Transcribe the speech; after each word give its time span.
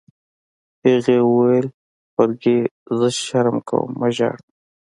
هغې 0.83 1.17
وویل: 1.23 1.67
فرګي، 2.13 2.57
زه 2.97 3.07
شرم 3.25 3.57
کوم، 3.69 3.89
مه 3.99 4.09
ژاړه. 4.15 4.41